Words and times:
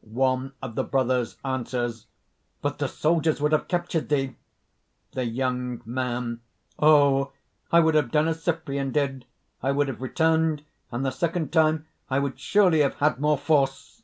(One 0.00 0.52
of 0.60 0.74
the 0.74 0.82
brothers 0.82 1.36
answers:) 1.44 2.06
"But 2.60 2.78
the 2.78 2.88
soldiers 2.88 3.40
would 3.40 3.52
have 3.52 3.68
captured 3.68 4.08
thee!" 4.08 4.34
THE 5.12 5.24
YOUNG 5.24 5.82
MAN. 5.84 6.40
"Oh! 6.76 7.30
I 7.70 7.78
would 7.78 7.94
have 7.94 8.10
done 8.10 8.26
as 8.26 8.42
Cyprian 8.42 8.90
did 8.90 9.26
I 9.62 9.70
would 9.70 9.86
have 9.86 10.02
returned, 10.02 10.64
and 10.90 11.06
the 11.06 11.12
second 11.12 11.52
time 11.52 11.86
I 12.10 12.18
would 12.18 12.36
surely 12.40 12.80
have 12.80 12.96
had 12.96 13.20
more 13.20 13.38
force!" 13.38 14.02